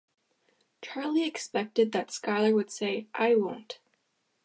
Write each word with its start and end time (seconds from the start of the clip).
Charlie 0.81 1.27
expected 1.27 1.91
that 1.91 2.07
Skylar 2.07 2.55
would 2.55 2.71
say, 2.71 3.05
"I 3.13 3.35
won't!" 3.35 3.77